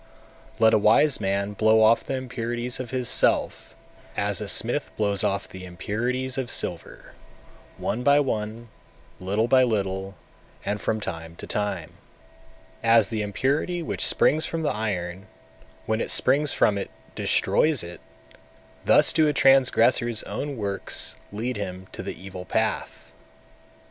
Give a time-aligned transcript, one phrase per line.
[0.57, 3.75] Let a wise man blow off the impurities of his self,
[4.17, 7.11] as a smith blows off the impurities of silver
[7.77, 8.69] one by one,
[9.19, 10.15] little by little,
[10.65, 11.91] and from time to time.
[12.81, 12.87] 240.
[12.97, 15.27] As the impurity which springs from the iron,
[15.85, 18.01] when it springs from it, destroys it;
[18.83, 23.11] thus do a transgressor's own works lead him to the evil path.